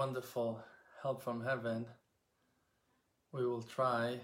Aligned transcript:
wonderful 0.00 0.58
help 1.02 1.20
from 1.20 1.44
heaven, 1.44 1.84
we 3.32 3.44
will 3.44 3.60
try 3.60 4.18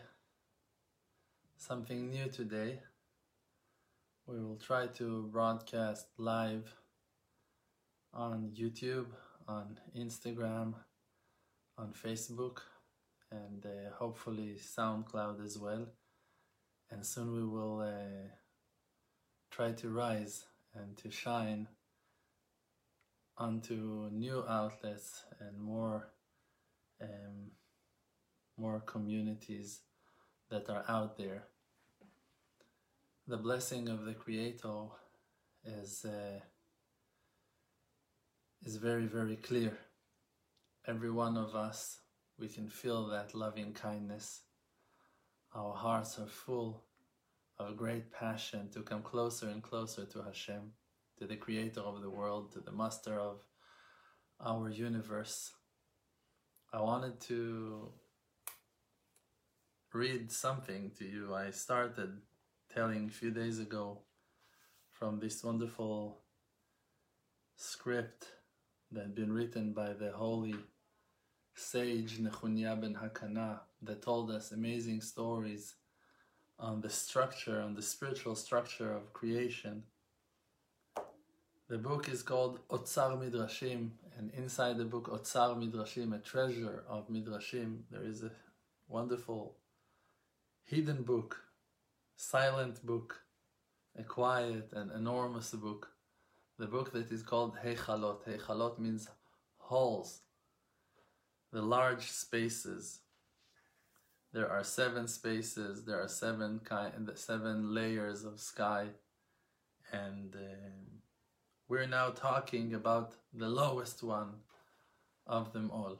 something 1.59 2.09
new 2.09 2.29
today. 2.31 2.81
We 4.27 4.41
will 4.41 4.57
try 4.57 4.87
to 4.87 5.29
broadcast 5.31 6.07
live 6.17 6.75
on 8.15 8.53
YouTube, 8.59 9.09
on 9.47 9.79
Instagram, 9.95 10.73
on 11.77 11.93
Facebook, 11.93 12.61
and 13.31 13.67
uh, 13.67 13.91
hopefully 13.99 14.57
SoundCloud 14.59 15.45
as 15.45 15.59
well. 15.59 15.85
And 16.91 17.05
soon 17.05 17.35
we 17.35 17.45
will 17.45 17.81
uh, 17.81 18.31
try 19.51 19.73
to 19.73 19.91
rise 19.91 20.47
and 20.75 20.97
to 20.97 21.11
shine 21.11 21.69
onto 23.39 24.09
new 24.13 24.45
outlets 24.49 25.25
and 25.41 25.59
more 25.61 26.09
um, 27.01 27.51
more 28.59 28.81
communities 28.81 29.81
that 30.51 30.71
are 30.71 30.85
out 30.89 31.19
there. 31.19 31.45
The 33.29 33.37
blessing 33.37 33.89
of 33.89 34.05
the 34.05 34.15
Creator 34.15 34.87
is 35.65 36.05
uh, 36.05 36.41
is 38.65 38.77
very 38.77 39.07
very 39.07 39.37
clear. 39.37 39.77
Every 40.87 41.11
one 41.11 41.37
of 41.37 41.55
us, 41.55 41.99
we 42.39 42.49
can 42.49 42.69
feel 42.69 43.09
that 43.09 43.35
loving 43.35 43.73
kindness. 43.73 44.43
Our 45.53 45.75
hearts 45.75 46.19
are 46.19 46.29
full 46.29 46.85
of 47.59 47.77
great 47.77 48.13
passion 48.13 48.69
to 48.71 48.83
come 48.83 49.03
closer 49.03 49.49
and 49.49 49.63
closer 49.63 50.05
to 50.05 50.23
Hashem 50.23 50.73
to 51.19 51.27
the 51.27 51.37
creator 51.37 51.81
of 51.81 52.03
the 52.03 52.11
world, 52.11 52.53
to 52.53 52.61
the 52.61 52.73
master 52.73 53.19
of 53.19 53.39
our 54.41 54.69
universe. 54.69 55.53
I 56.73 56.81
wanted 56.81 57.21
to 57.23 57.91
read 59.93 60.31
something 60.31 60.91
to 60.99 61.05
you. 61.05 61.35
I 61.35 61.51
started 61.51 62.21
telling 62.75 63.07
a 63.07 63.13
few 63.13 63.31
days 63.31 63.59
ago 63.59 64.03
from 64.91 65.19
this 65.19 65.43
wonderful 65.43 66.21
script 67.57 68.27
that 68.93 69.03
had 69.03 69.15
been 69.15 69.33
written 69.33 69.73
by 69.73 69.95
the 69.95 70.11
holy 70.11 70.55
sage 71.55 72.19
Nechunya 72.19 72.79
ben 72.79 72.95
Hakana 72.95 73.61
that 73.83 74.03
told 74.03 74.31
us 74.31 74.53
amazing 74.53 75.01
stories 75.01 75.77
on 76.59 76.83
the 76.83 76.91
structure, 76.91 77.61
on 77.63 77.75
the 77.75 77.83
spiritual 77.83 78.35
structure 78.35 78.93
of 78.93 79.13
creation 79.15 79.83
the 81.69 81.79
book 81.79 82.09
is 82.09 82.23
called 82.23 82.61
Otzar 82.69 83.17
Midrashim, 83.19 83.91
and 84.17 84.31
inside 84.35 84.79
the 84.79 84.85
book 84.85 85.09
Otzar 85.09 85.57
Midrashim, 85.57 86.15
a 86.15 86.19
treasure 86.19 86.85
of 86.89 87.09
Midrashim, 87.09 87.81
there 87.91 88.05
is 88.05 88.23
a 88.23 88.31
wonderful 88.89 89.57
hidden 90.65 91.03
book, 91.03 91.41
silent 92.15 92.87
book, 92.87 93.23
a 93.99 94.05
quiet 94.05 94.71
and 94.73 94.93
enormous 94.93 95.51
book. 95.51 95.89
The 96.59 96.67
book 96.67 96.93
that 96.93 97.11
is 97.11 97.23
called 97.23 97.57
Heichalot. 97.57 98.25
Heichalot 98.25 98.79
means 98.79 99.09
halls, 99.59 100.21
the 101.53 101.63
large 101.63 102.11
spaces. 102.11 103.01
There 104.33 104.49
are 104.49 104.65
seven 104.65 105.09
spaces. 105.09 105.85
There 105.85 106.01
are 106.01 106.09
seven 106.09 106.61
kind, 106.61 107.11
seven 107.17 107.75
layers 107.75 108.25
of 108.25 108.39
sky, 108.39 108.91
and. 109.93 110.37
Uh, 110.37 110.97
we're 111.69 111.87
now 111.87 112.11
talking 112.11 112.75
about 112.75 113.15
the 113.35 113.49
lowest 113.49 114.03
one 114.03 114.35
of 115.27 115.53
them 115.53 115.71
all. 115.71 115.99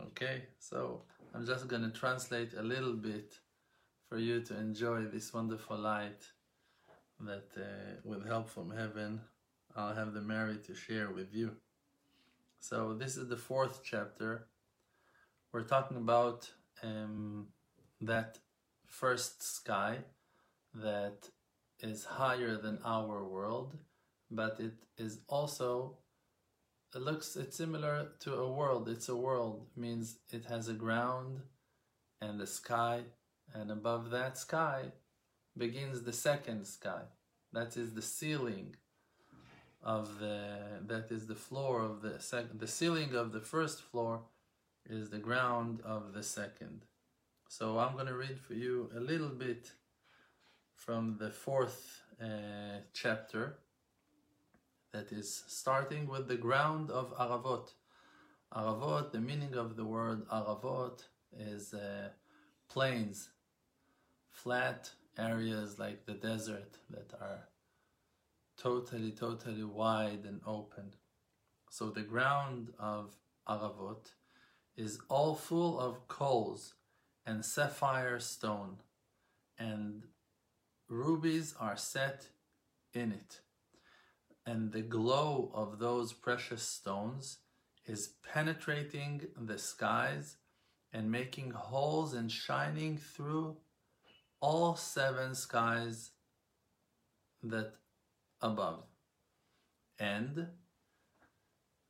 Okay, 0.00 0.42
so 0.58 1.02
I'm 1.34 1.44
just 1.44 1.66
going 1.66 1.82
to 1.82 1.90
translate 1.90 2.54
a 2.54 2.62
little 2.62 2.92
bit 2.94 3.34
for 4.08 4.18
you 4.18 4.40
to 4.42 4.56
enjoy 4.56 5.02
this 5.02 5.34
wonderful 5.34 5.76
light 5.76 6.22
that, 7.20 7.48
uh, 7.56 8.00
with 8.04 8.26
help 8.26 8.48
from 8.48 8.70
heaven, 8.70 9.20
I'll 9.74 9.94
have 9.94 10.14
the 10.14 10.20
merit 10.20 10.64
to 10.66 10.74
share 10.74 11.10
with 11.10 11.34
you. 11.34 11.56
So, 12.60 12.94
this 12.94 13.16
is 13.16 13.28
the 13.28 13.36
fourth 13.36 13.80
chapter. 13.84 14.46
We're 15.52 15.62
talking 15.64 15.96
about 15.96 16.48
um, 16.82 17.48
that 18.00 18.38
first 18.86 19.42
sky 19.42 19.98
that 20.74 21.28
is 21.80 22.04
higher 22.04 22.56
than 22.56 22.78
our 22.84 23.24
world 23.24 23.76
but 24.30 24.58
it 24.60 24.74
is 24.96 25.18
also 25.28 25.98
it 26.94 27.02
looks 27.02 27.36
it's 27.36 27.56
similar 27.56 28.08
to 28.20 28.34
a 28.34 28.50
world. 28.50 28.88
It's 28.88 29.08
a 29.08 29.16
world. 29.16 29.66
Means 29.76 30.16
it 30.32 30.46
has 30.46 30.68
a 30.68 30.72
ground 30.72 31.40
and 32.20 32.40
a 32.40 32.46
sky 32.46 33.02
and 33.54 33.70
above 33.70 34.10
that 34.10 34.38
sky 34.38 34.92
begins 35.56 36.02
the 36.02 36.12
second 36.12 36.66
sky. 36.66 37.02
That 37.52 37.76
is 37.76 37.94
the 37.94 38.02
ceiling 38.02 38.76
of 39.82 40.18
the 40.18 40.58
that 40.86 41.10
is 41.10 41.26
the 41.26 41.34
floor 41.34 41.82
of 41.82 42.02
the 42.02 42.18
second 42.18 42.58
the 42.58 42.66
ceiling 42.66 43.14
of 43.14 43.32
the 43.32 43.40
first 43.40 43.80
floor 43.80 44.22
is 44.88 45.10
the 45.10 45.18
ground 45.18 45.80
of 45.84 46.12
the 46.12 46.22
second. 46.22 46.84
So 47.48 47.78
i'm 47.78 47.94
going 47.94 48.06
to 48.06 48.16
read 48.16 48.38
for 48.40 48.54
you 48.54 48.90
a 48.96 49.00
little 49.00 49.28
bit 49.28 49.72
from 50.74 51.16
the 51.18 51.30
fourth 51.30 52.02
uh, 52.20 52.80
chapter 52.92 53.58
that 54.92 55.12
is 55.12 55.44
starting 55.46 56.08
with 56.08 56.28
the 56.28 56.36
ground 56.36 56.90
of 56.90 57.16
Aravot. 57.16 57.72
Aravot, 58.54 59.12
the 59.12 59.20
meaning 59.20 59.54
of 59.54 59.76
the 59.76 59.84
word 59.84 60.26
Aravot 60.28 61.02
is 61.36 61.74
uh, 61.74 62.08
plains, 62.68 63.30
flat 64.30 64.90
areas 65.18 65.78
like 65.78 66.06
the 66.06 66.14
desert 66.14 66.78
that 66.90 67.12
are 67.20 67.48
totally, 68.56 69.10
totally 69.10 69.64
wide 69.64 70.24
and 70.24 70.40
open. 70.46 70.94
So 71.70 71.90
the 71.90 72.02
ground 72.02 72.72
of 72.78 73.16
Aravot 73.48 74.12
is 74.76 74.98
all 75.08 75.34
full 75.34 75.78
of 75.78 76.08
coals 76.08 76.74
and 77.26 77.44
sapphire 77.44 78.20
stone, 78.20 78.78
and 79.58 80.04
rubies 80.88 81.54
are 81.60 81.76
set 81.76 82.28
in 82.94 83.12
it 83.12 83.40
and 84.48 84.72
the 84.72 84.80
glow 84.80 85.50
of 85.52 85.78
those 85.78 86.14
precious 86.14 86.62
stones 86.62 87.40
is 87.84 88.14
penetrating 88.32 89.20
the 89.36 89.58
skies 89.58 90.36
and 90.90 91.12
making 91.12 91.50
holes 91.50 92.14
and 92.14 92.32
shining 92.32 92.96
through 92.96 93.58
all 94.40 94.74
seven 94.74 95.34
skies 95.34 96.12
that 97.42 97.74
above. 98.40 98.84
And 99.98 100.46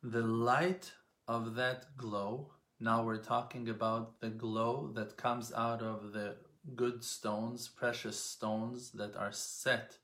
the 0.02 0.22
light 0.22 0.92
of 1.28 1.54
that 1.54 1.96
glow, 1.96 2.54
now 2.80 3.04
we're 3.04 3.22
talking 3.22 3.68
about 3.68 4.20
the 4.20 4.30
glow 4.30 4.90
that 4.96 5.16
comes 5.16 5.52
out 5.52 5.80
of 5.80 6.12
the 6.12 6.34
good 6.74 7.04
stones, 7.04 7.68
precious 7.68 8.18
stones 8.18 8.90
that 8.92 9.14
are 9.14 9.32
set 9.32 9.98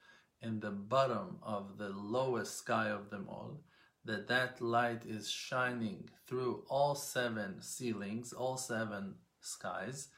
in 0.44 0.60
the 0.60 0.70
bottom 0.70 1.38
of 1.42 1.78
the 1.78 1.88
lowest 1.88 2.58
sky 2.58 2.88
of 2.88 3.10
them 3.10 3.26
all, 3.28 3.60
that 4.04 4.28
that 4.28 4.60
light 4.60 5.04
is 5.06 5.30
shining 5.30 6.08
through 6.26 6.64
all 6.68 6.94
seven 6.94 7.62
ceilings, 7.62 8.32
all 8.32 8.56
seven 8.56 9.14
skies. 9.40 10.08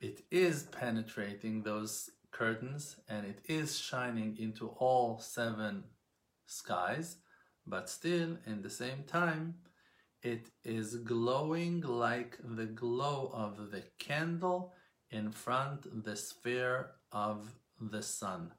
It 0.00 0.22
is 0.30 0.64
penetrating 0.64 1.62
those 1.62 2.10
curtains 2.32 2.96
and 3.08 3.26
it 3.26 3.40
is 3.46 3.78
shining 3.78 4.36
into 4.38 4.68
all 4.68 5.18
seven 5.18 5.84
skies, 6.46 7.18
but 7.66 7.88
still, 7.88 8.38
in 8.46 8.62
the 8.62 8.70
same 8.70 9.04
time, 9.04 9.54
it 10.22 10.48
is 10.64 10.96
glowing 10.96 11.80
like 11.80 12.38
the 12.42 12.66
glow 12.66 13.30
of 13.32 13.70
the 13.70 13.84
candle 13.98 14.72
in 15.10 15.30
front 15.30 16.04
the 16.04 16.16
sphere 16.16 16.90
of 17.12 17.52
the 17.80 18.02
sun. 18.02 18.52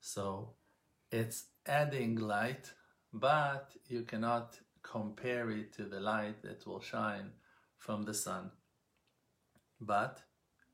So 0.00 0.54
it's 1.12 1.46
adding 1.66 2.16
light, 2.16 2.72
but 3.12 3.72
you 3.86 4.02
cannot 4.02 4.58
compare 4.82 5.50
it 5.50 5.72
to 5.74 5.84
the 5.84 6.00
light 6.00 6.42
that 6.42 6.66
will 6.66 6.80
shine 6.80 7.32
from 7.76 8.04
the 8.04 8.14
sun. 8.14 8.50
But 9.80 10.22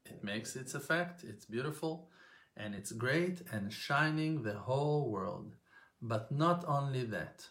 it 0.05 0.23
makes 0.23 0.57
its 0.57 0.75
effect, 0.75 1.25
it's 1.25 1.45
beautiful, 1.45 2.11
and 2.57 2.75
it's 2.75 2.93
great 2.93 3.43
and 3.53 3.73
shining 3.73 4.43
the 4.43 4.55
whole 4.55 5.11
world. 5.11 5.57
But 6.01 6.31
not 6.31 6.65
only 6.67 7.05
that, 7.05 7.47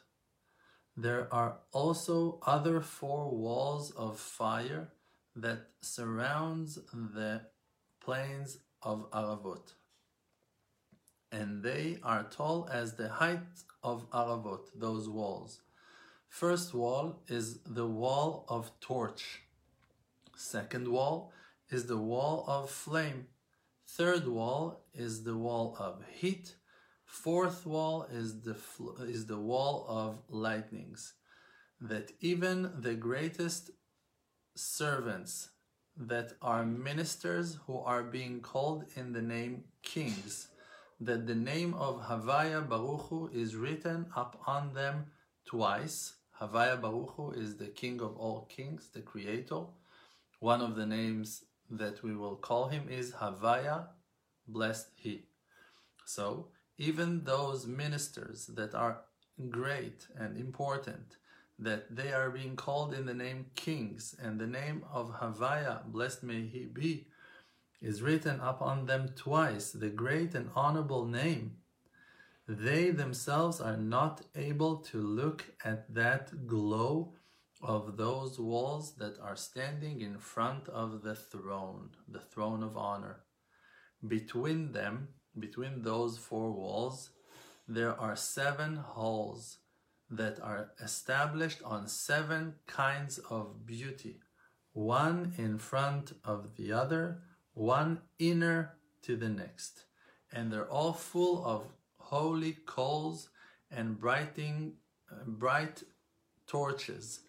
there 0.96 1.34
are 1.34 1.58
also 1.74 2.40
other 2.46 2.80
four 2.80 3.30
walls 3.30 3.92
of 3.92 4.20
fire 4.20 4.94
that 5.36 5.68
surrounds 5.82 6.76
the 6.94 7.42
plains 8.00 8.60
of 8.82 9.12
Aravot 9.12 9.74
and 11.36 11.64
they 11.64 11.98
are 12.02 12.24
tall 12.24 12.70
as 12.72 12.94
the 12.94 13.10
height 13.10 13.54
of 13.84 14.10
Aravot, 14.12 14.64
those 14.74 15.10
walls. 15.10 15.60
First 16.30 16.74
wall 16.74 17.22
is 17.28 17.60
the 17.80 17.88
wall 17.88 18.46
of 18.48 18.72
torch. 18.80 19.42
Second 20.36 20.88
wall 20.88 21.34
is 21.70 21.86
the 21.88 22.04
wall 22.12 22.46
of 22.48 22.70
flame. 22.70 23.28
Third 23.88 24.28
wall 24.28 24.86
is 24.94 25.24
the 25.24 25.38
wall 25.38 25.76
of 25.80 26.04
heat. 26.20 26.56
Fourth 27.06 27.66
wall 27.66 28.08
is 28.12 28.42
the 28.42 28.58
is 29.16 29.26
the 29.28 29.44
wall 29.52 29.86
of 29.88 30.10
lightnings. 30.30 31.14
That 31.80 32.12
even 32.20 32.58
the 32.88 32.96
greatest 32.96 33.72
servants 34.56 35.50
that 35.98 36.34
are 36.42 36.66
ministers 36.66 37.58
who 37.66 37.78
are 37.80 38.04
being 38.04 38.42
called 38.42 38.86
in 38.96 39.14
the 39.14 39.22
name 39.22 39.64
kings, 39.82 40.48
that 41.00 41.28
the 41.28 41.36
name 41.36 41.74
of 41.74 42.04
Havaya 42.04 42.68
Baruchu 42.68 43.34
is 43.34 43.56
written 43.56 44.06
upon 44.16 44.74
them 44.74 45.08
twice. 45.46 46.14
Havaya 46.40 46.80
Baruchu 46.80 47.38
is 47.38 47.58
the 47.58 47.68
king 47.68 48.02
of 48.02 48.18
all 48.18 48.48
kings, 48.50 48.90
the 48.94 49.02
creator. 49.02 49.64
One 50.40 50.62
of 50.62 50.76
the 50.76 50.86
names 50.86 51.44
that 51.70 52.04
we 52.04 52.16
will 52.16 52.36
call 52.36 52.68
him 52.68 52.88
is 52.90 53.12
Havaya, 53.12 53.88
blessed 54.48 54.90
he. 54.96 55.24
So, 56.06 56.48
even 56.78 57.24
those 57.24 57.66
ministers 57.66 58.48
that 58.48 58.76
are 58.76 59.02
great 59.50 60.08
and 60.18 60.38
important, 60.38 61.18
that 61.58 61.96
they 61.96 62.12
are 62.12 62.30
being 62.30 62.56
called 62.56 62.94
in 62.94 63.06
the 63.06 63.14
name 63.14 63.46
kings, 63.56 64.16
and 64.22 64.40
the 64.40 64.48
name 64.48 64.84
of 64.92 65.20
Havaya, 65.20 65.86
blessed 65.86 66.24
may 66.24 66.46
he 66.46 66.66
be, 66.66 67.08
is 67.82 68.02
written 68.02 68.40
upon 68.40 68.86
them 68.86 69.10
twice, 69.16 69.72
the 69.72 69.90
great 69.90 70.34
and 70.36 70.50
honorable 70.56 71.06
name. 71.06 71.58
They 72.48 72.92
themselves 72.92 73.60
are 73.60 73.78
not 73.78 74.22
able 74.36 74.78
to 74.78 75.02
look 75.02 75.46
at 75.64 75.94
that 75.94 76.48
glow 76.48 77.14
of 77.62 77.98
those 77.98 78.40
walls 78.40 78.94
that 78.96 79.20
are 79.20 79.36
standing 79.36 80.02
in 80.02 80.20
front 80.20 80.68
of 80.70 81.02
the 81.02 81.16
throne, 81.16 81.90
the 82.08 82.20
throne 82.20 82.62
of 82.62 82.78
honor. 82.78 83.22
Between 84.08 84.72
them, 84.72 85.08
between 85.40 85.82
those 85.82 86.18
four 86.18 86.52
walls, 86.52 87.10
there 87.68 88.00
are 88.00 88.16
seven 88.16 88.76
halls 88.76 89.58
that 90.10 90.40
are 90.40 90.72
established 90.80 91.64
on 91.64 91.88
seven 91.88 92.54
kinds 92.68 93.18
of 93.18 93.66
beauty, 93.66 94.20
one 94.74 95.34
in 95.38 95.58
front 95.58 96.14
of 96.24 96.56
the 96.56 96.72
other, 96.72 97.24
one 97.56 98.02
inner 98.20 98.76
to 99.02 99.16
the 99.16 99.30
next. 99.30 99.86
And 100.32 100.52
they're 100.52 100.70
all 100.70 100.94
full 100.94 101.44
of 101.44 101.66
holy 101.98 102.58
coals 102.66 103.30
and 103.72 104.00
brighting, 104.00 104.74
uh, 105.12 105.24
bright 105.26 105.84
torches 106.46 107.22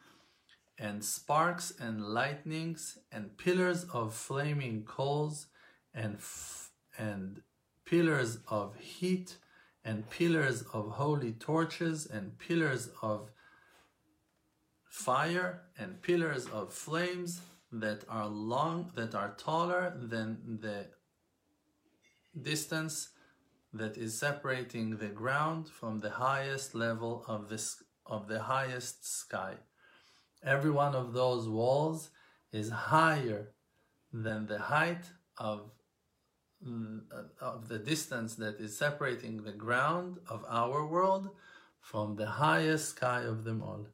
and 0.78 1.02
sparks 1.02 1.73
and 1.81 2.05
lightnings 2.05 2.99
and 3.11 3.37
pillars 3.38 3.84
of 3.93 4.14
flaming 4.14 4.84
coals 4.84 5.46
and 5.94 6.17
f- 6.17 6.70
and 6.99 7.40
pillars 7.87 8.38
of 8.49 8.76
heat 8.76 9.38
and 9.84 10.08
pillars 10.11 10.62
of 10.73 10.90
holy 10.93 11.32
torches 11.32 12.05
and 12.06 12.38
pillars 12.38 12.90
of 13.00 13.31
fire 14.84 15.62
and 15.78 16.02
pillars 16.02 16.46
of 16.46 16.73
flames 16.73 17.40
that 17.81 18.05
are 18.08 18.26
long 18.26 18.90
that 18.94 19.14
are 19.14 19.34
taller 19.37 19.94
than 20.00 20.58
the 20.61 20.87
distance 22.40 23.11
that 23.73 23.96
is 23.96 24.19
separating 24.19 24.96
the 24.96 25.08
ground 25.08 25.69
from 25.69 26.00
the 26.00 26.11
highest 26.11 26.75
level 26.75 27.25
of 27.26 27.49
this 27.49 27.82
of 28.06 28.28
the 28.28 28.40
highest 28.40 29.06
sky 29.06 29.55
every 30.43 30.70
one 30.70 30.94
of 30.94 31.12
those 31.12 31.49
walls 31.49 32.11
is 32.52 32.70
higher 32.70 33.52
than 34.12 34.46
the 34.46 34.58
height 34.58 35.05
of 35.38 35.70
uh, 36.67 37.23
of 37.40 37.69
the 37.69 37.78
distance 37.78 38.34
that 38.37 38.58
is 38.58 38.76
separating 38.76 39.43
the 39.43 39.52
ground 39.52 40.19
of 40.28 40.44
our 40.49 40.87
world 40.87 41.28
from 41.81 42.17
the 42.17 42.26
highest 42.26 42.88
sky 42.88 43.23
of 43.23 43.44
them 43.44 43.62
all. 43.62 43.87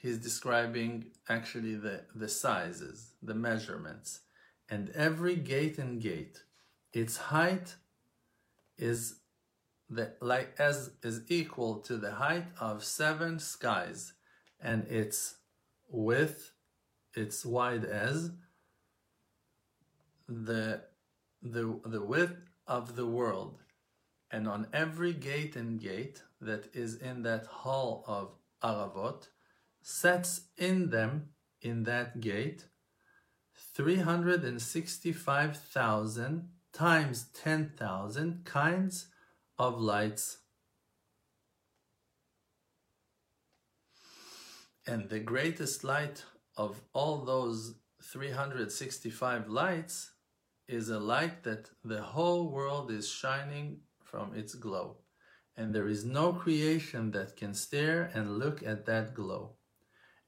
he's 0.01 0.17
describing 0.17 1.05
actually 1.29 1.75
the, 1.75 2.01
the 2.15 2.27
sizes, 2.27 3.11
the 3.21 3.35
measurements. 3.35 4.21
And 4.67 4.89
every 4.91 5.35
gate 5.35 5.77
and 5.77 6.01
gate, 6.01 6.43
its 6.91 7.17
height 7.17 7.75
is 8.77 9.19
the, 9.89 10.13
like 10.21 10.55
as 10.57 10.91
is 11.03 11.21
equal 11.29 11.79
to 11.81 11.97
the 11.97 12.13
height 12.13 12.45
of 12.59 12.83
seven 12.83 13.37
skies, 13.39 14.13
and 14.59 14.85
its 14.87 15.35
width, 15.89 16.53
its 17.13 17.45
wide 17.45 17.83
as 17.83 18.31
the 20.27 20.81
the 21.41 21.79
the 21.85 22.01
width 22.01 22.37
of 22.67 22.95
the 22.95 23.05
world, 23.05 23.59
and 24.31 24.47
on 24.47 24.67
every 24.71 25.11
gate 25.11 25.57
and 25.57 25.79
gate 25.79 26.23
that 26.39 26.69
is 26.73 26.95
in 26.95 27.23
that 27.23 27.45
hall 27.45 28.05
of 28.07 28.31
Aravot, 28.63 29.27
sets 29.81 30.41
in 30.57 30.89
them 30.89 31.29
in 31.61 31.83
that 31.83 32.21
gate 32.21 32.65
365,000 33.75 36.49
times 36.73 37.25
10,000 37.33 38.45
kinds 38.45 39.07
of 39.57 39.79
lights. 39.79 40.37
And 44.87 45.09
the 45.09 45.19
greatest 45.19 45.83
light 45.83 46.23
of 46.57 46.81
all 46.93 47.23
those 47.23 47.75
365 48.03 49.47
lights 49.47 50.11
is 50.67 50.89
a 50.89 50.99
light 50.99 51.43
that 51.43 51.69
the 51.83 52.01
whole 52.01 52.49
world 52.49 52.91
is 52.91 53.09
shining 53.09 53.81
from 54.03 54.33
its 54.33 54.55
glow. 54.55 54.97
And 55.55 55.73
there 55.73 55.87
is 55.87 56.03
no 56.03 56.33
creation 56.33 57.11
that 57.11 57.35
can 57.35 57.53
stare 57.53 58.09
and 58.13 58.39
look 58.39 58.63
at 58.63 58.85
that 58.85 59.13
glow. 59.13 59.55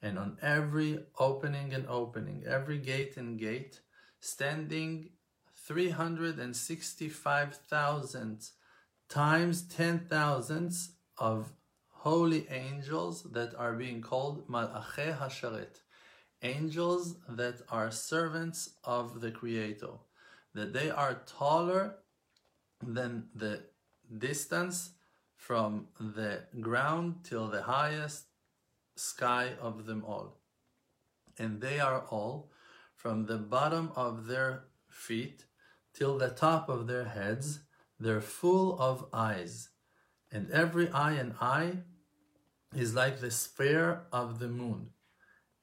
And 0.04 0.20
on 0.20 0.38
every 0.42 1.00
opening 1.18 1.74
and 1.74 1.88
opening, 1.88 2.44
every 2.46 2.78
gate 2.78 3.16
and 3.16 3.40
gate, 3.40 3.80
standing 4.20 5.12
365,000 5.56 8.50
times 9.08 9.64
10,000s 9.64 10.90
of 11.18 11.54
holy 11.88 12.46
angels 12.50 13.24
that 13.32 13.56
are 13.56 13.72
being 13.74 14.02
called 14.02 14.46
Malachei 14.50 15.18
Hasharet, 15.18 15.80
angels 16.42 17.16
that 17.30 17.62
are 17.70 17.90
servants 17.90 18.72
of 18.84 19.22
the 19.22 19.32
Creator, 19.32 20.00
that 20.54 20.74
they 20.74 20.90
are 20.90 21.22
taller 21.26 21.96
than 22.86 23.30
the 23.34 23.64
distance 24.18 24.90
from 25.38 25.88
the 25.98 26.44
ground 26.60 27.24
till 27.24 27.48
the 27.48 27.62
highest 27.62 28.33
sky 28.96 29.52
of 29.62 29.86
them 29.86 30.04
all. 30.06 30.40
And 31.38 31.62
they 31.62 31.80
are 31.80 32.02
all 32.10 32.52
from 32.96 33.26
the 33.26 33.38
bottom 33.38 33.92
of 33.96 34.28
their 34.28 34.64
feet 34.90 35.46
till 35.94 36.18
the 36.18 36.30
top 36.30 36.70
of 36.70 36.88
their 36.88 37.06
heads, 37.06 37.60
they're 38.00 38.22
full 38.22 38.80
of 38.80 39.06
eyes. 39.14 39.70
And 40.32 40.50
every 40.52 40.90
eye 40.90 41.14
and 41.14 41.36
eye 41.40 41.80
is 42.76 42.96
like 42.96 43.20
the 43.20 43.30
sphere 43.30 44.04
of 44.12 44.40
the 44.40 44.48
moon. 44.48 44.90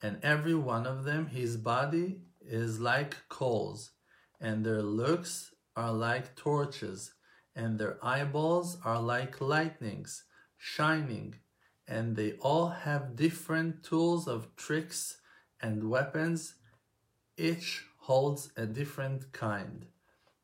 And 0.03 0.19
every 0.23 0.55
one 0.55 0.87
of 0.87 1.05
them, 1.05 1.27
his 1.27 1.57
body 1.57 2.21
is 2.41 2.81
like 2.81 3.17
coals, 3.29 3.91
and 4.41 4.65
their 4.65 4.83
looks 4.83 5.55
are 5.77 5.93
like 5.93 6.37
torches, 6.37 7.13
and 7.55 7.79
their 7.79 7.99
eyeballs 8.03 8.79
are 8.85 9.01
like 9.01 9.41
lightnings, 9.41 10.25
shining, 10.57 11.35
and 11.91 12.17
they 12.17 12.33
all 12.41 12.69
have 12.69 13.17
different 13.17 13.83
tools 13.83 14.27
of 14.27 14.55
tricks 14.57 15.19
and 15.61 15.91
weapons. 15.91 16.55
Each 17.37 17.85
holds 17.99 18.51
a 18.57 18.65
different 18.65 19.33
kind, 19.33 19.87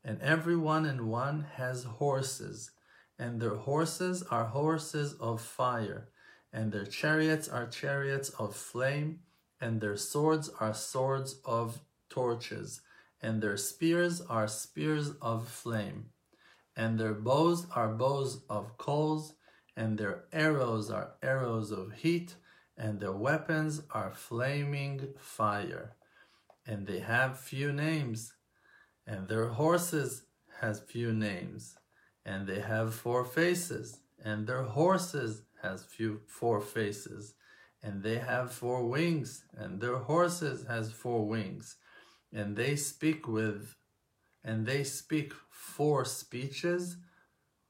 and 0.04 0.20
every 0.20 0.56
one 0.56 0.84
and 0.84 1.08
one 1.08 1.46
has 1.54 1.84
horses, 1.84 2.72
and 3.18 3.40
their 3.40 3.56
horses 3.56 4.22
are 4.24 4.44
horses 4.44 5.14
of 5.14 5.40
fire 5.40 6.08
and 6.56 6.72
their 6.72 6.86
chariots 6.86 7.48
are 7.48 7.66
chariots 7.66 8.30
of 8.30 8.56
flame, 8.56 9.20
and 9.60 9.80
their 9.80 9.96
swords 9.96 10.48
are 10.58 10.72
swords 10.72 11.38
of 11.44 11.80
torches, 12.08 12.80
and 13.20 13.42
their 13.42 13.58
spears 13.58 14.22
are 14.22 14.48
spears 14.48 15.10
of 15.20 15.46
flame, 15.46 16.06
and 16.74 16.98
their 16.98 17.12
bows 17.12 17.66
are 17.74 17.92
bows 17.92 18.42
of 18.48 18.78
coals, 18.78 19.34
and 19.76 19.98
their 19.98 20.24
arrows 20.32 20.90
are 20.90 21.12
arrows 21.22 21.70
of 21.70 21.92
heat, 21.92 22.36
and 22.76 23.00
their 23.00 23.12
weapons 23.12 23.82
are 23.90 24.12
flaming 24.12 25.14
fire. 25.18 25.96
And 26.66 26.86
they 26.86 27.00
have 27.00 27.38
few 27.38 27.72
names, 27.72 28.34
and 29.06 29.28
their 29.28 29.48
horses 29.48 30.24
has 30.60 30.80
few 30.80 31.12
names, 31.12 31.76
and 32.24 32.46
they 32.46 32.60
have 32.60 32.94
four 32.94 33.24
faces, 33.24 34.00
and 34.24 34.46
their 34.46 34.62
horses 34.62 35.42
has 35.62 35.84
few 35.84 36.20
four 36.26 36.60
faces, 36.60 37.34
and 37.82 38.02
they 38.02 38.18
have 38.18 38.52
four 38.52 38.86
wings, 38.86 39.44
and 39.54 39.80
their 39.80 39.98
horses 39.98 40.66
has 40.66 40.90
four 40.90 41.26
wings, 41.26 41.76
and 42.32 42.56
they 42.56 42.74
speak 42.74 43.28
with, 43.28 43.74
and 44.42 44.66
they 44.66 44.82
speak 44.82 45.32
four 45.50 46.04
speeches 46.04 46.96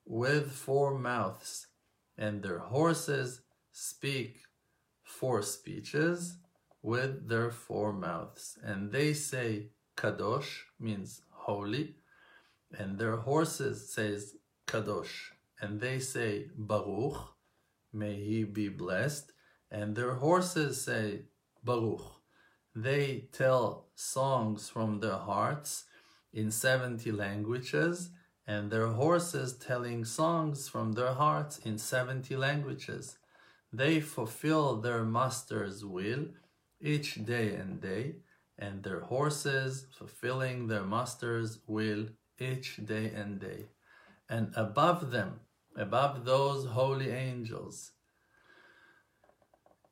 with 0.06 0.52
four 0.52 0.98
mouths, 0.98 1.65
and 2.18 2.42
their 2.42 2.58
horses 2.58 3.40
speak 3.72 4.40
four 5.02 5.42
speeches 5.42 6.38
with 6.82 7.28
their 7.28 7.50
four 7.50 7.92
mouths, 7.92 8.58
and 8.62 8.92
they 8.92 9.12
say 9.12 9.70
kadosh 9.96 10.62
means 10.78 11.22
holy, 11.30 11.96
and 12.78 12.98
their 12.98 13.16
horses 13.16 13.92
says 13.92 14.36
kadosh, 14.66 15.30
and 15.60 15.80
they 15.80 15.98
say 15.98 16.46
baruch, 16.56 17.16
may 17.92 18.14
he 18.14 18.44
be 18.44 18.68
blessed, 18.68 19.32
and 19.70 19.96
their 19.96 20.14
horses 20.14 20.82
say 20.84 21.22
baruch. 21.64 22.02
They 22.74 23.28
tell 23.32 23.88
songs 23.94 24.68
from 24.68 25.00
their 25.00 25.16
hearts 25.16 25.84
in 26.32 26.50
70 26.50 27.10
languages, 27.12 28.10
and 28.46 28.70
their 28.70 28.88
horses 28.88 29.54
telling 29.56 30.04
songs 30.04 30.68
from 30.68 30.92
their 30.92 31.14
hearts 31.14 31.58
in 31.58 31.78
70 31.78 32.36
languages. 32.36 33.18
They 33.72 34.00
fulfill 34.00 34.76
their 34.80 35.04
master's 35.04 35.84
will 35.84 36.26
each 36.80 37.24
day 37.24 37.54
and 37.54 37.80
day, 37.80 38.16
and 38.58 38.82
their 38.82 39.00
horses 39.00 39.86
fulfilling 39.98 40.68
their 40.68 40.84
master's 40.84 41.58
will 41.66 42.06
each 42.38 42.76
day 42.84 43.10
and 43.14 43.40
day. 43.40 43.66
And 44.28 44.52
above 44.56 45.10
them, 45.10 45.40
above 45.76 46.24
those 46.24 46.66
holy 46.66 47.10
angels, 47.10 47.92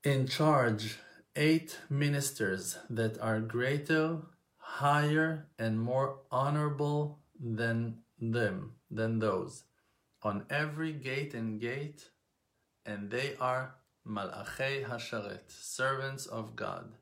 in 0.04 0.26
charge 0.26 0.99
eight 1.34 1.78
ministers 1.90 2.78
that 2.88 3.18
are 3.20 3.40
greater, 3.40 4.18
higher, 4.58 5.46
and 5.58 5.80
more 5.80 6.20
honorable 6.30 7.18
than 7.40 8.03
them, 8.33 8.73
than 8.90 9.19
those, 9.19 9.64
on 10.23 10.47
every 10.50 10.93
gate 10.93 11.35
and 11.35 11.61
gate, 11.61 12.11
and 12.87 13.11
they 13.11 13.35
are 13.40 13.75
Malachei 14.07 14.85
Hasharet, 14.85 15.49
servants 15.49 16.26
of 16.26 16.57
God. 16.57 16.93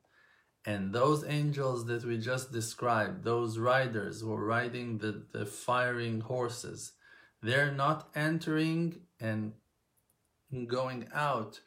And 0.65 0.93
those 0.93 1.25
angels 1.25 1.85
that 1.87 2.05
we 2.05 2.17
just 2.17 2.53
described, 2.53 3.23
those 3.23 3.57
riders 3.57 4.21
who 4.21 4.33
are 4.33 4.45
riding 4.45 4.99
the, 4.99 5.23
the 5.33 5.45
firing 5.45 6.21
horses, 6.21 6.93
they're 7.41 7.73
not 7.73 8.09
entering 8.15 9.01
and 9.19 9.53
going 10.67 11.07
out 11.13 11.59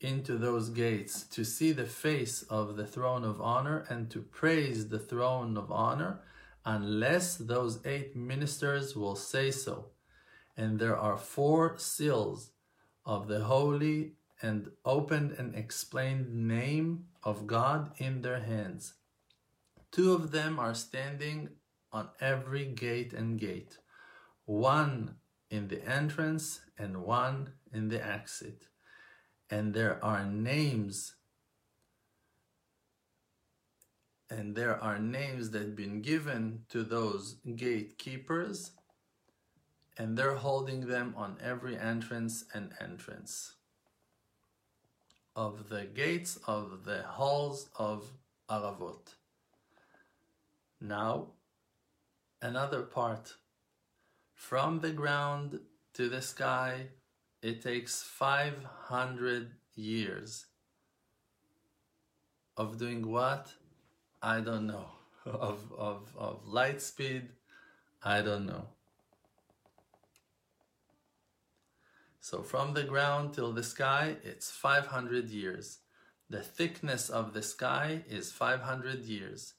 into 0.00 0.38
those 0.38 0.70
gates 0.70 1.24
to 1.24 1.44
see 1.44 1.72
the 1.72 1.84
face 1.84 2.42
of 2.44 2.76
the 2.76 2.86
throne 2.86 3.24
of 3.24 3.40
honor 3.40 3.84
and 3.90 4.10
to 4.10 4.20
praise 4.20 4.88
the 4.88 4.98
throne 4.98 5.56
of 5.56 5.72
honor 5.72 6.20
unless 6.68 7.36
those 7.36 7.80
eight 7.86 8.14
ministers 8.14 8.94
will 8.94 9.16
say 9.16 9.50
so. 9.50 9.86
And 10.54 10.78
there 10.78 10.96
are 10.96 11.16
four 11.16 11.78
seals 11.78 12.50
of 13.06 13.26
the 13.26 13.44
holy 13.44 14.12
and 14.42 14.70
opened 14.84 15.32
and 15.32 15.54
explained 15.54 16.46
name 16.46 17.06
of 17.24 17.46
God 17.46 17.92
in 17.96 18.20
their 18.20 18.40
hands. 18.40 18.94
Two 19.90 20.12
of 20.12 20.30
them 20.30 20.58
are 20.58 20.74
standing 20.74 21.48
on 21.90 22.10
every 22.20 22.66
gate 22.66 23.14
and 23.14 23.40
gate, 23.40 23.78
one 24.44 25.14
in 25.50 25.68
the 25.68 25.82
entrance 25.88 26.60
and 26.76 26.98
one 26.98 27.54
in 27.72 27.88
the 27.88 28.06
exit 28.06 28.68
and 29.50 29.72
there 29.74 30.02
are 30.04 30.24
names 30.24 31.14
and 34.30 34.54
there 34.54 34.82
are 34.82 34.98
names 34.98 35.50
that 35.50 35.62
have 35.62 35.76
been 35.76 36.02
given 36.02 36.64
to 36.68 36.82
those 36.82 37.36
gatekeepers 37.56 38.72
and 39.96 40.16
they're 40.16 40.36
holding 40.36 40.86
them 40.86 41.14
on 41.16 41.36
every 41.42 41.76
entrance 41.76 42.44
and 42.54 42.72
entrance 42.80 43.54
of 45.34 45.68
the 45.68 45.84
gates 45.84 46.38
of 46.46 46.84
the 46.84 47.02
halls 47.02 47.68
of 47.76 48.12
Aravot. 48.50 49.14
Now, 50.80 51.28
another 52.40 52.82
part. 52.82 53.34
From 54.34 54.80
the 54.80 54.90
ground 54.90 55.60
to 55.94 56.08
the 56.08 56.22
sky 56.22 56.88
it 57.42 57.62
takes 57.62 58.02
500 58.02 59.52
years 59.74 60.46
of 62.56 62.78
doing 62.78 63.08
what? 63.10 63.52
I 64.22 64.40
don't 64.40 64.66
know. 64.66 64.86
Of, 65.26 65.74
of, 65.76 66.14
of 66.16 66.46
light 66.46 66.80
speed? 66.80 67.28
I 68.02 68.22
don't 68.22 68.46
know. 68.46 68.68
So 72.20 72.42
from 72.42 72.72
the 72.72 72.84
ground 72.84 73.34
till 73.34 73.52
the 73.52 73.62
sky, 73.62 74.16
it's 74.22 74.50
500 74.50 75.28
years. 75.28 75.80
The 76.30 76.40
thickness 76.40 77.10
of 77.10 77.34
the 77.34 77.42
sky 77.42 78.04
is 78.08 78.32
500 78.32 79.04
years. 79.04 79.52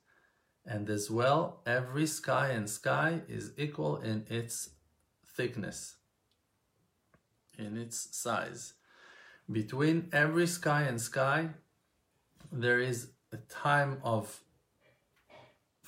And 0.65 0.89
as 0.89 1.11
well, 1.11 1.61
every 1.67 2.07
sky 2.07 2.49
and 2.49 2.67
sky 2.67 3.21
is 3.27 3.51
equal 3.55 3.97
in 3.97 4.25
its 4.27 4.71
thickness 5.23 5.97
in 7.59 7.77
its 7.77 8.15
size. 8.15 8.73
Between 9.51 10.09
every 10.11 10.47
sky 10.47 10.83
and 10.83 10.99
sky, 10.99 11.49
there 12.51 12.79
is 12.79 13.09
a 13.31 13.37
time 13.37 13.97
of 14.03 14.39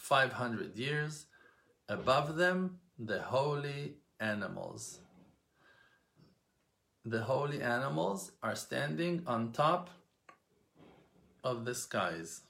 500 0.02 0.76
years. 0.76 1.28
Above 1.88 2.36
them, 2.36 2.80
the 2.98 3.22
holy 3.22 3.98
animals. 4.20 5.00
The 7.06 7.22
holy 7.22 7.62
animals 7.62 8.32
are 8.42 8.56
standing 8.56 9.24
on 9.28 9.52
top 9.52 9.90
of 11.44 11.66
the 11.66 11.76
skies. 11.76 12.42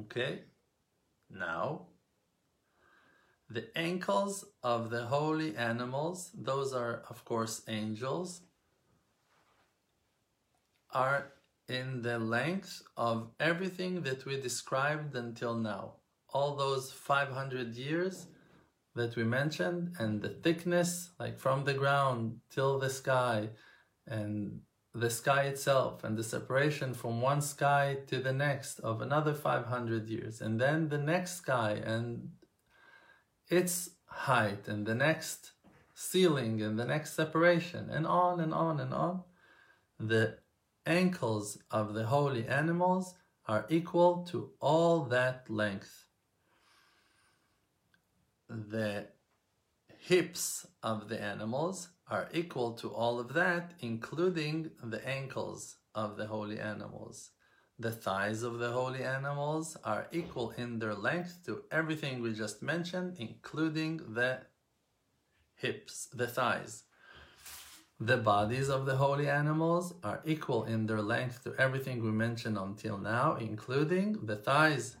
Okay, 0.00 0.40
now 1.28 1.86
the 3.48 3.66
ankles 3.76 4.44
of 4.62 4.90
the 4.90 5.06
holy 5.06 5.56
animals, 5.56 6.30
those 6.34 6.72
are, 6.72 7.02
of 7.10 7.24
course, 7.24 7.62
angels, 7.66 8.42
are 10.92 11.32
in 11.70 12.02
the 12.02 12.18
length 12.18 12.82
of 12.96 13.30
everything 13.38 14.02
that 14.02 14.26
we 14.26 14.40
described 14.40 15.14
until 15.14 15.54
now. 15.54 15.94
All 16.32 16.56
those 16.56 16.92
500 16.92 17.74
years 17.74 18.26
that 18.94 19.16
we 19.16 19.24
mentioned, 19.24 19.94
and 19.98 20.20
the 20.20 20.28
thickness, 20.28 21.10
like 21.18 21.38
from 21.38 21.64
the 21.64 21.74
ground 21.74 22.40
till 22.50 22.78
the 22.78 22.90
sky, 22.90 23.50
and 24.06 24.60
the 24.92 25.10
sky 25.10 25.42
itself, 25.44 26.02
and 26.02 26.16
the 26.16 26.24
separation 26.24 26.92
from 26.92 27.20
one 27.20 27.40
sky 27.40 27.98
to 28.08 28.18
the 28.18 28.32
next 28.32 28.80
of 28.80 29.00
another 29.00 29.34
500 29.34 30.08
years, 30.08 30.40
and 30.40 30.60
then 30.60 30.88
the 30.88 30.98
next 30.98 31.36
sky, 31.36 31.80
and 31.84 32.30
its 33.48 33.90
height 34.06 34.66
and 34.68 34.86
the 34.86 34.94
next 34.94 35.52
ceiling 35.94 36.62
and 36.62 36.78
the 36.78 36.84
next 36.84 37.14
separation 37.14 37.90
and 37.90 38.06
on 38.06 38.40
and 38.40 38.54
on 38.54 38.80
and 38.80 38.94
on, 38.94 39.22
the 39.98 40.38
ankles 40.86 41.58
of 41.70 41.94
the 41.94 42.06
holy 42.06 42.46
animals 42.46 43.14
are 43.46 43.66
equal 43.68 44.24
to 44.30 44.50
all 44.60 45.04
that 45.04 45.48
length. 45.50 46.06
The 48.48 49.08
hips 49.98 50.66
of 50.82 51.08
the 51.08 51.20
animals 51.20 51.88
are 52.08 52.28
equal 52.32 52.72
to 52.74 52.88
all 52.88 53.20
of 53.20 53.34
that, 53.34 53.74
including 53.80 54.70
the 54.82 55.06
ankles 55.06 55.76
of 55.94 56.16
the 56.16 56.26
holy 56.26 56.58
animals. 56.58 57.30
The 57.78 57.92
thighs 57.92 58.42
of 58.42 58.58
the 58.58 58.72
holy 58.72 59.02
animals 59.02 59.76
are 59.84 60.08
equal 60.12 60.50
in 60.50 60.78
their 60.78 60.94
length 60.94 61.44
to 61.46 61.62
everything 61.70 62.20
we 62.20 62.34
just 62.34 62.62
mentioned, 62.62 63.16
including 63.18 64.14
the 64.14 64.40
hips, 65.54 66.08
the 66.12 66.26
thighs. 66.26 66.84
The 68.02 68.16
bodies 68.16 68.70
of 68.70 68.86
the 68.86 68.96
holy 68.96 69.28
animals 69.28 69.92
are 70.02 70.22
equal 70.24 70.64
in 70.64 70.86
their 70.86 71.02
length 71.02 71.44
to 71.44 71.54
everything 71.58 72.02
we 72.02 72.10
mentioned 72.10 72.56
until 72.56 72.96
now, 72.96 73.36
including 73.36 74.24
the 74.24 74.36
thighs. 74.36 74.96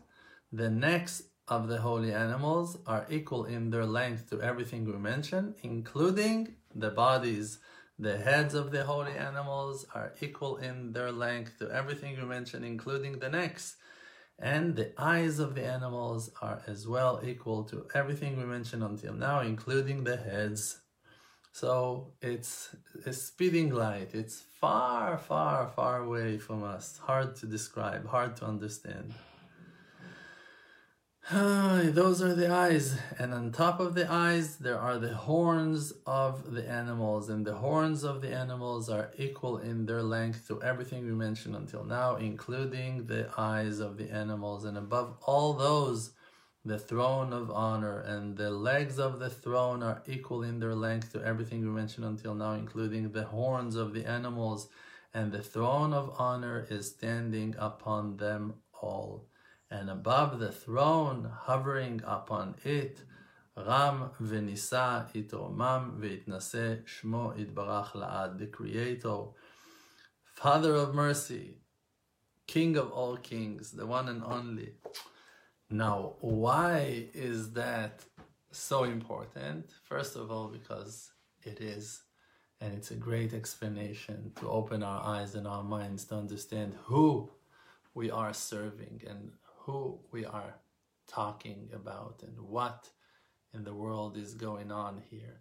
The 0.52 0.68
necks 0.68 1.22
of 1.48 1.68
the 1.68 1.78
holy 1.78 2.12
animals 2.12 2.76
are 2.86 3.06
equal 3.08 3.46
in 3.46 3.70
their 3.70 3.86
length 3.86 4.28
to 4.28 4.42
everything 4.42 4.84
we 4.84 4.98
mentioned, 4.98 5.54
including 5.62 6.56
the 6.74 6.90
bodies. 6.90 7.60
The 7.98 8.18
heads 8.18 8.52
of 8.52 8.70
the 8.70 8.84
holy 8.84 9.12
animals 9.12 9.86
are 9.94 10.12
equal 10.20 10.58
in 10.58 10.92
their 10.92 11.10
length 11.10 11.58
to 11.60 11.70
everything 11.70 12.18
we 12.18 12.26
mentioned, 12.26 12.66
including 12.66 13.18
the 13.18 13.30
necks. 13.30 13.76
And 14.38 14.76
the 14.76 14.92
eyes 14.98 15.38
of 15.38 15.54
the 15.54 15.64
animals 15.64 16.32
are 16.42 16.60
as 16.66 16.86
well 16.86 17.22
equal 17.24 17.64
to 17.64 17.86
everything 17.94 18.36
we 18.36 18.44
mentioned 18.44 18.82
until 18.82 19.14
now, 19.14 19.40
including 19.40 20.04
the 20.04 20.18
heads. 20.18 20.79
So 21.52 22.12
it's 22.22 22.74
a 23.04 23.12
speeding 23.12 23.70
light. 23.70 24.10
It's 24.14 24.42
far, 24.60 25.18
far, 25.18 25.68
far 25.68 26.02
away 26.02 26.38
from 26.38 26.62
us. 26.62 26.98
Hard 27.04 27.36
to 27.36 27.46
describe, 27.46 28.06
hard 28.06 28.36
to 28.36 28.46
understand. 28.46 29.14
Those 31.32 32.22
are 32.22 32.34
the 32.34 32.50
eyes, 32.50 32.98
and 33.18 33.32
on 33.32 33.52
top 33.52 33.78
of 33.78 33.94
the 33.94 34.10
eyes, 34.10 34.56
there 34.56 34.78
are 34.78 34.98
the 34.98 35.14
horns 35.14 35.92
of 36.04 36.52
the 36.52 36.68
animals, 36.68 37.28
and 37.28 37.46
the 37.46 37.54
horns 37.54 38.02
of 38.02 38.20
the 38.20 38.32
animals 38.32 38.88
are 38.88 39.12
equal 39.16 39.58
in 39.58 39.86
their 39.86 40.02
length 40.02 40.48
to 40.48 40.60
everything 40.62 41.04
we 41.04 41.12
mentioned 41.12 41.54
until 41.54 41.84
now, 41.84 42.16
including 42.16 43.06
the 43.06 43.28
eyes 43.38 43.78
of 43.78 43.96
the 43.96 44.10
animals, 44.10 44.64
and 44.64 44.76
above 44.76 45.18
all 45.22 45.52
those, 45.52 46.10
the 46.64 46.78
throne 46.78 47.32
of 47.32 47.50
honor, 47.50 48.00
and 48.00 48.36
the 48.36 48.50
legs 48.50 48.98
of 48.98 49.18
the 49.18 49.30
throne 49.30 49.82
are 49.82 50.02
equal 50.06 50.42
in 50.42 50.60
their 50.60 50.74
length 50.74 51.12
to 51.12 51.24
everything 51.24 51.60
we 51.60 51.68
mentioned 51.68 52.06
until 52.06 52.34
now, 52.34 52.52
including 52.52 53.12
the 53.12 53.24
horns 53.24 53.76
of 53.76 53.94
the 53.94 54.04
animals, 54.04 54.68
and 55.14 55.32
the 55.32 55.42
throne 55.42 55.92
of 55.92 56.14
honor 56.18 56.66
is 56.70 56.88
standing 56.88 57.54
upon 57.58 58.16
them 58.18 58.54
all 58.80 59.26
and 59.70 59.88
above 59.88 60.40
the 60.40 60.50
throne, 60.50 61.30
hovering 61.42 62.02
upon 62.04 62.56
it, 62.64 63.00
Ram 63.56 64.10
v'nisa 64.20 65.12
itomam 65.12 66.00
v'itnase 66.00 66.82
shmo 66.84 67.36
itbarach 67.38 67.92
la'ad, 67.92 68.38
the 68.38 68.46
Creator, 68.46 69.26
Father 70.34 70.74
of 70.74 70.94
mercy, 70.94 71.58
King 72.46 72.76
of 72.76 72.90
all 72.90 73.16
kings, 73.16 73.70
the 73.70 73.86
one 73.86 74.08
and 74.08 74.24
only. 74.24 74.72
Now, 75.70 76.14
why 76.20 77.06
is 77.14 77.52
that 77.52 78.04
so 78.50 78.82
important? 78.82 79.70
First 79.84 80.16
of 80.16 80.30
all, 80.30 80.48
because 80.48 81.12
it 81.44 81.60
is, 81.60 82.02
and 82.60 82.74
it's 82.74 82.90
a 82.90 82.96
great 82.96 83.32
explanation 83.32 84.32
to 84.40 84.48
open 84.48 84.82
our 84.82 85.00
eyes 85.04 85.36
and 85.36 85.46
our 85.46 85.62
minds 85.62 86.04
to 86.06 86.16
understand 86.16 86.74
who 86.82 87.30
we 87.94 88.10
are 88.10 88.34
serving 88.34 89.02
and 89.08 89.30
who 89.58 90.00
we 90.10 90.24
are 90.24 90.54
talking 91.06 91.70
about 91.72 92.22
and 92.26 92.36
what 92.40 92.88
in 93.54 93.62
the 93.62 93.74
world 93.74 94.16
is 94.16 94.34
going 94.34 94.72
on 94.72 95.00
here. 95.08 95.40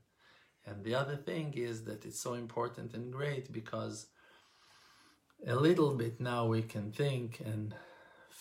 And 0.64 0.84
the 0.84 0.94
other 0.94 1.16
thing 1.16 1.54
is 1.56 1.86
that 1.86 2.06
it's 2.06 2.20
so 2.20 2.36
important 2.36 2.94
and 2.94 3.12
great 3.12 3.52
because 3.52 4.08
a 5.48 5.56
little 5.56 5.96
bit 5.96 6.20
now 6.20 6.46
we 6.46 6.62
can 6.62 6.92
think 6.92 7.42
and 7.44 7.74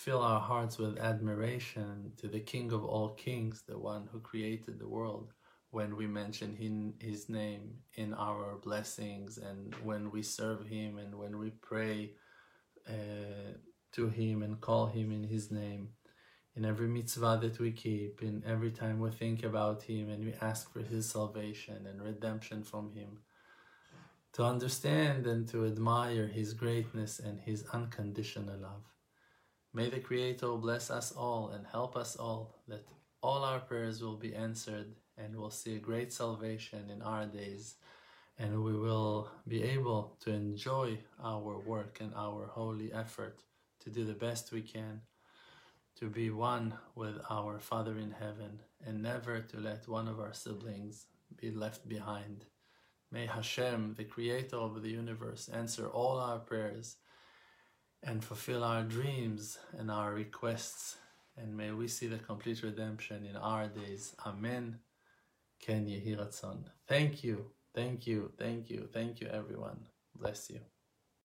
fill 0.04 0.22
our 0.22 0.40
hearts 0.40 0.78
with 0.78 0.98
admiration 0.98 2.12
to 2.16 2.28
the 2.28 2.44
King 2.52 2.72
of 2.72 2.84
all 2.84 3.10
kings, 3.26 3.64
the 3.66 3.78
one 3.78 4.08
who 4.10 4.20
created 4.20 4.78
the 4.78 4.92
world, 4.96 5.32
when 5.70 5.96
we 5.96 6.06
mention 6.06 6.94
his 7.10 7.28
name 7.28 7.64
in 7.94 8.14
our 8.14 8.56
blessings 8.62 9.38
and 9.38 9.74
when 9.88 10.10
we 10.10 10.22
serve 10.22 10.66
him 10.66 10.98
and 10.98 11.14
when 11.14 11.38
we 11.38 11.50
pray 11.50 12.12
uh, 12.88 13.52
to 13.92 14.08
Him 14.08 14.42
and 14.42 14.60
call 14.60 14.86
Him 14.86 15.12
in 15.12 15.24
His 15.24 15.50
name. 15.50 15.90
In 16.56 16.64
every 16.64 16.88
mitzvah 16.88 17.38
that 17.42 17.58
we 17.58 17.70
keep, 17.70 18.22
in 18.22 18.42
every 18.46 18.70
time 18.70 18.98
we 18.98 19.10
think 19.10 19.44
about 19.44 19.82
Him 19.82 20.08
and 20.08 20.24
we 20.24 20.34
ask 20.40 20.72
for 20.72 20.80
His 20.80 21.08
salvation 21.08 21.86
and 21.86 22.02
redemption 22.02 22.62
from 22.62 22.92
Him, 22.92 23.18
to 24.34 24.44
understand 24.44 25.26
and 25.26 25.48
to 25.48 25.66
admire 25.66 26.26
His 26.26 26.52
greatness 26.54 27.18
and 27.18 27.40
His 27.40 27.64
unconditional 27.72 28.58
love. 28.58 28.84
May 29.78 29.90
the 29.90 30.00
Creator 30.00 30.56
bless 30.56 30.90
us 30.90 31.12
all 31.12 31.50
and 31.54 31.64
help 31.64 31.94
us 31.96 32.16
all 32.16 32.56
that 32.66 32.84
all 33.22 33.44
our 33.44 33.60
prayers 33.60 34.02
will 34.02 34.16
be 34.16 34.34
answered 34.34 34.96
and 35.16 35.36
we'll 35.36 35.52
see 35.52 35.76
a 35.76 35.78
great 35.78 36.12
salvation 36.12 36.90
in 36.90 37.00
our 37.00 37.26
days 37.26 37.76
and 38.40 38.64
we 38.64 38.76
will 38.76 39.30
be 39.46 39.62
able 39.62 40.16
to 40.24 40.32
enjoy 40.32 40.98
our 41.22 41.60
work 41.60 41.98
and 42.00 42.12
our 42.16 42.46
holy 42.46 42.92
effort 42.92 43.44
to 43.78 43.88
do 43.88 44.04
the 44.04 44.20
best 44.26 44.50
we 44.50 44.62
can 44.62 45.02
to 45.94 46.06
be 46.10 46.28
one 46.30 46.74
with 46.96 47.20
our 47.30 47.60
Father 47.60 47.96
in 47.98 48.10
heaven 48.10 48.58
and 48.84 49.00
never 49.00 49.38
to 49.38 49.60
let 49.60 49.86
one 49.86 50.08
of 50.08 50.18
our 50.18 50.34
siblings 50.34 51.06
be 51.40 51.52
left 51.52 51.88
behind. 51.88 52.46
May 53.12 53.26
Hashem, 53.26 53.94
the 53.96 54.02
creator 54.02 54.56
of 54.56 54.82
the 54.82 54.90
universe, 54.90 55.48
answer 55.48 55.86
all 55.86 56.18
our 56.18 56.40
prayers 56.40 56.96
and 58.02 58.24
fulfill 58.24 58.64
our 58.64 58.82
dreams 58.82 59.58
and 59.78 59.90
our 59.90 60.12
requests. 60.12 60.96
And 61.36 61.56
may 61.56 61.70
we 61.72 61.88
see 61.88 62.06
the 62.06 62.18
complete 62.18 62.62
redemption 62.62 63.24
in 63.24 63.36
our 63.36 63.68
days. 63.68 64.14
Amen. 64.26 64.80
Ken 65.60 65.86
Yehi 65.86 66.16
Thank 66.86 67.24
you, 67.24 67.50
thank 67.74 68.06
you, 68.06 68.32
thank 68.38 68.70
you, 68.70 68.88
thank 68.92 69.20
you, 69.20 69.28
everyone. 69.28 69.80
Bless 70.14 70.50
you. 70.50 70.60